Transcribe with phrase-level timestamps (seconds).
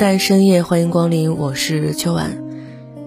[0.00, 2.42] 在深夜，欢迎光临，我是秋晚。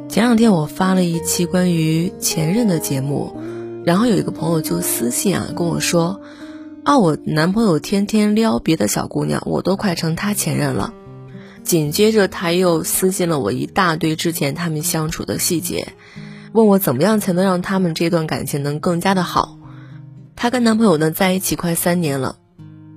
[0.10, 3.36] 前两天我发了一期关于前任的节目，
[3.84, 6.22] 然后有一个朋友就私信啊跟我说，
[6.84, 10.94] 啊我男朋友天天撩别的小姑娘，我都快成他前任了。
[11.64, 15.88] 紧接着他又私信了我一大堆之前他们相处的细节，
[16.52, 19.58] 问我怎么样才能让他们这段感情能更加的好。
[20.36, 22.36] 她跟男朋友呢在一起快三年了。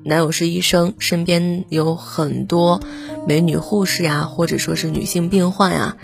[0.06, 2.80] 男友是医生，身边有很多
[3.26, 5.96] 美女护士呀，或者说是女性病患呀。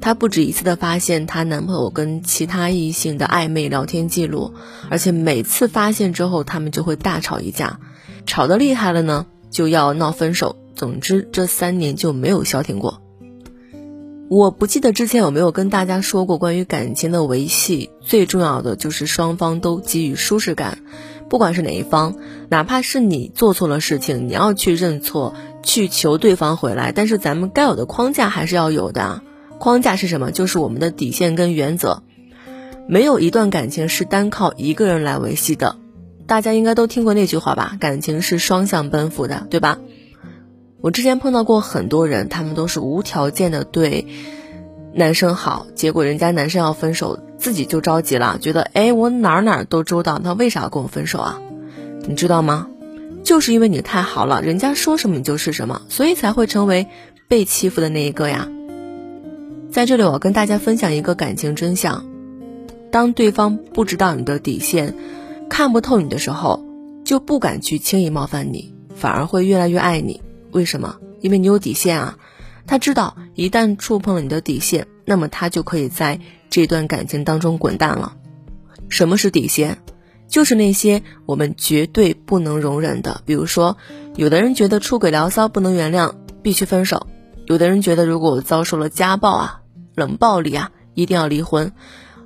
[0.00, 4.54] 她不止一次的发现她男朋友跟其他异性的暧昧聊天记录，
[4.88, 7.78] 而且每次发现之后，他们就会大吵一架，
[8.24, 10.56] 吵得厉害了呢，就要闹分手。
[10.74, 13.02] 总之，这三年就没有消停过。
[14.30, 20.78] 我不记得之前有没有跟大家说过，关于感情的维系，最重要的就是双方都给予舒适感。
[21.32, 22.14] 不管是哪一方，
[22.50, 26.92] 哪怕是你做错了事情，你要去认错，去求对方回来。
[26.92, 29.22] 但是咱们该有的框架还是要有的。
[29.58, 30.30] 框架是什么？
[30.30, 32.02] 就是我们的底线跟原则。
[32.86, 35.76] 没有一段感情是单靠一个人来维系的。
[36.26, 37.78] 大家应该都听过那句话吧？
[37.80, 39.78] 感情是双向奔赴的，对吧？
[40.82, 44.06] 我之前碰到过很多人，他们都是无条件的对
[44.92, 47.18] 男生好，结果人家男生要分手。
[47.42, 51.40] 自己就着急了，觉得哎，我哪哪都周到，他为啥要跟我分手啊？
[52.06, 52.68] 你知道吗？
[53.24, 56.86] 就是因为你太好了，人家说什么你就是什么，所以才会成为
[57.26, 58.48] 被欺负的那一个呀。
[59.72, 62.06] 在这里，我跟大家分享一个感情真相：
[62.92, 64.94] 当对方不知道你的底线，
[65.50, 66.64] 看不透你的时候，
[67.04, 70.22] 就不敢去轻易冒犯你，反而会越来越爱你。
[70.52, 70.94] 为什么？
[71.20, 72.18] 因为你有底线啊。
[72.68, 76.20] 他知道，一旦触碰了你的底线，那么他就可以在。
[76.54, 78.12] 这段感情当中滚蛋了，
[78.90, 79.78] 什么是底线？
[80.28, 83.22] 就是那些我们绝对不能容忍的。
[83.24, 83.78] 比如说，
[84.16, 87.06] 有的人觉得出轨聊骚不能原谅，必须分手；
[87.46, 89.62] 有的人觉得如果我遭受了家暴啊、
[89.94, 91.70] 冷暴力啊，一定要离婚；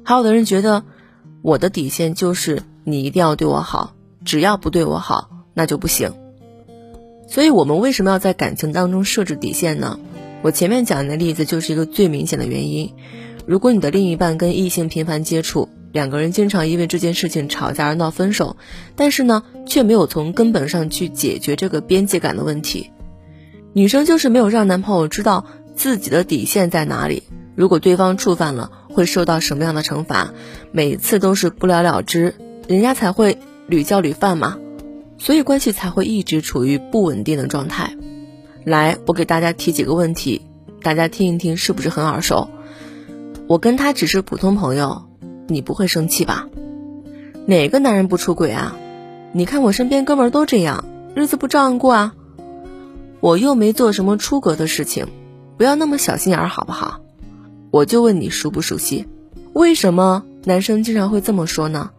[0.02, 0.82] 还有的人觉得
[1.40, 3.94] 我的底线就是你一定要对我好，
[4.24, 6.12] 只要不对我好那就不行。
[7.28, 10.00] 所以我们为什么要在感情当中设置底线呢？
[10.46, 12.94] 我前面讲的例子就是一个最明显的原因。
[13.46, 18.56] 如果你的另一半跟异性频繁接触，两个人经常因为这件事情吵架而闹分手，
[18.94, 22.92] 但是呢，却没有从根本上去解决这个边界感的问题。
[23.72, 27.24] 女生就是没有让男朋友知道自己的底线在哪里，
[27.56, 30.32] 如果对方触犯了，会受到什么样的惩罚，
[30.70, 32.36] 每次都是不了了之，
[32.68, 33.36] 人家才会
[33.66, 34.56] 屡教屡犯嘛，
[35.18, 37.95] 所以关系才会一直处于不稳定的状态。
[38.66, 40.42] 来，我给大家提几个问题，
[40.82, 42.48] 大家听一听，是不是很耳熟？
[43.46, 45.04] 我跟他只是普通朋友，
[45.46, 46.48] 你不会生气吧？
[47.46, 48.74] 哪个男人不出轨啊？
[49.30, 50.84] 你看我身边哥们儿都这样，
[51.14, 52.14] 日子不照样过啊？
[53.20, 55.06] 我又没做什么出格的事情，
[55.56, 57.02] 不要那么小心眼儿好不好？
[57.70, 59.06] 我就问你熟不熟悉？
[59.52, 61.90] 为什么男生经常会这么说呢？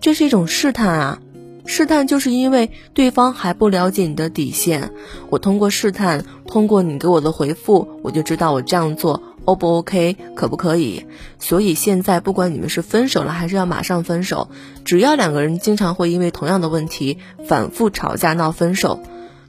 [0.00, 1.18] 这是一种试探啊！
[1.64, 4.90] 试探就是因为对方还不了解你的底线，
[5.30, 9.22] 我通过试探，通过你给我的回复，我就知道我这样做。
[9.44, 11.04] O 不 OK，可不可以？
[11.40, 14.48] 所以现在不管你们是分手了，还是要马上分手，
[14.84, 17.18] 只要两个人经常会因为同样的问题
[17.48, 19.00] 反复吵架闹分手，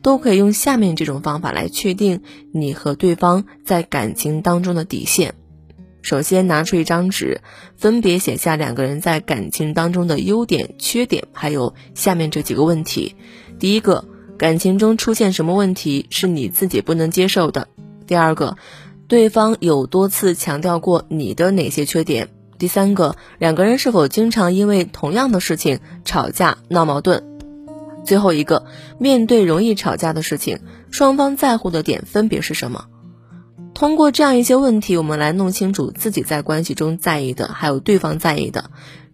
[0.02, 2.22] 都可以用下面这种方法来确定
[2.52, 5.36] 你和对方在感情当中的底线。
[6.04, 7.42] 首先拿出一张纸，
[7.76, 13.16] 分别写下两个人在感情当中的优点、缺点，还有下面这几个问题。
[13.58, 14.06] 第一个，
[14.38, 17.68] 感情中出现什么问题是你自己不能接受的？
[18.06, 18.56] 第二个。
[19.06, 22.30] 对方有多次强调过你的哪些缺点？
[22.58, 27.22] 第三个，两个人是否经常因为同样的事情吵架闹矛盾？
[28.06, 28.66] 最后一个，
[28.98, 30.60] 面对容易吵架的事情，
[30.90, 32.86] 双方在乎的点分别是什么？
[33.74, 38.70] 通过这样一些问题，我们来弄清楚自己在关系中在意的，还有对方在意的，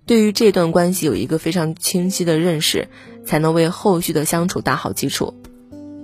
[0.05, 2.89] 对于这段关系有一个非常清晰的认识，
[3.25, 5.33] 才能为后续的相处打好基础。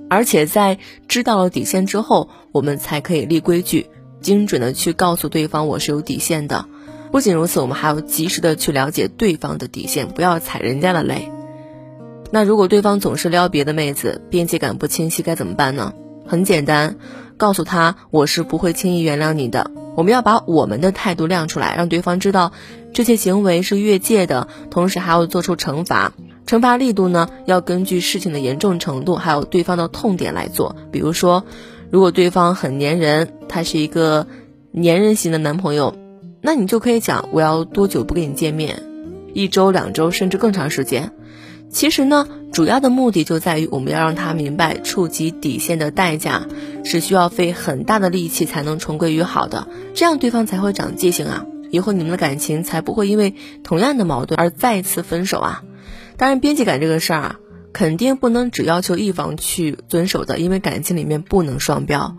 [0.10, 3.88] 而且在知道了底线之后，我们才可以立规矩，
[4.22, 6.66] 精准的去告诉对方我是有底线的，
[7.12, 11.30] 不仅如此，我们还要及时的去了解对方的底线，不要踩人家的雷。
[12.32, 15.94] 那如果对方总是撩别的妹子，边界感不清晰，该怎么办呢？
[16.28, 16.98] 很简单，
[17.38, 19.72] 告诉他我是不会轻易原谅你的。
[19.96, 22.52] 我们要把我们的态度亮出来，让对方知道
[22.94, 26.12] 这些行为是越界的，同时还要做出惩罚。
[26.46, 30.76] 惩罚力度呢，要根据事情的严重程度，还有对方的痛点来做。
[30.92, 31.44] 比如说，
[31.90, 34.28] 如果对方很粘人，他是一个
[34.74, 35.96] 粘人型的男朋友，
[36.42, 38.84] 那你就可以讲我要多久不跟你见面，
[39.34, 41.12] 一周、两周，甚至更长时间。
[41.70, 46.48] 其实呢，主要的目的就在于我们要让他明白，触及底线的代价
[46.86, 55.64] 是需要费很大的力气才能重归于好的，这样对方才会长记性啊，以后你们的感情才不会因为同样的矛盾而再次分手啊。
[56.16, 57.40] 当然，边界感这个事儿啊，
[57.74, 62.16] 肯定不能只要求一方去遵守的，因为感情里面不能双标。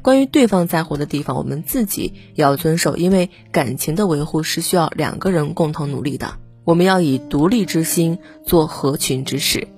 [0.00, 6.38] 关于对方在乎的地方，我们自己也要遵守，因为感情的维护是需要两个人共同努力的。
[6.64, 9.68] 我们要以独立之心做合群之事。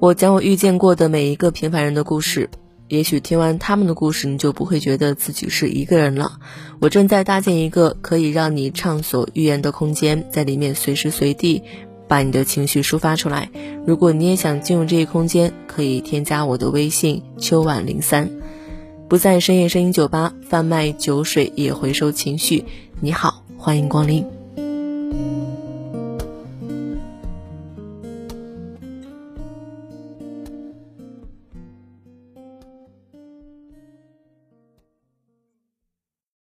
[0.00, 2.50] 我讲我遇见过的每一个平凡人的故事，
[2.88, 6.38] 也许听完他们的故事，你就不会觉得自己是一个人了。
[6.80, 11.62] 我正在搭建一个可以让你畅所欲言的空间，在里面随时随地。
[12.08, 13.50] 把你的情绪抒发出来。
[13.86, 18.30] 如果你也想进入这一空间，可以添加我的微信秋晚零三，
[19.08, 22.64] 不在深夜声音酒吧贩卖酒水，也回收情绪。
[23.00, 24.37] 你好，欢迎光临。
[25.10, 25.67] Música